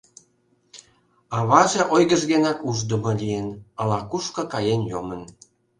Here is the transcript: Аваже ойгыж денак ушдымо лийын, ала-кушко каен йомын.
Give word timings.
Аваже 1.37 1.81
ойгыж 1.95 2.21
денак 2.31 2.59
ушдымо 2.69 3.11
лийын, 3.19 3.47
ала-кушко 3.79 4.41
каен 4.53 4.81
йомын. 4.91 5.21